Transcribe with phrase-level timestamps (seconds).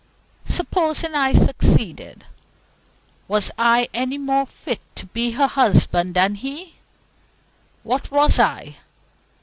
[0.47, 2.25] Supposing I succeeded,
[3.27, 6.77] was I any more fit to be her husband than he?
[7.83, 8.77] What was I?